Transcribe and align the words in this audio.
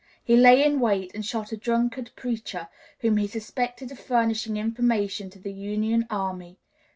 He 0.23 0.35
lay 0.35 0.65
in 0.65 0.79
wait 0.79 1.13
and 1.13 1.23
shot 1.23 1.51
a 1.51 1.57
Drunkard 1.57 2.09
preacher, 2.15 2.69
whom 3.01 3.17
he 3.17 3.27
suspected 3.27 3.91
of 3.91 3.99
furnishing 3.99 4.57
information 4.57 5.29
to 5.29 5.37
the 5.37 5.53
Union 5.53 6.07
army. 6.09 6.57